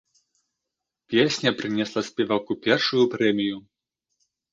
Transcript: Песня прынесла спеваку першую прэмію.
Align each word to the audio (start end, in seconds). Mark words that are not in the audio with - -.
Песня 1.13 1.51
прынесла 1.59 2.01
спеваку 2.07 2.51
першую 2.69 3.05
прэмію. 3.13 3.57